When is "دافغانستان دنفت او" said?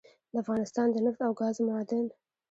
0.35-1.31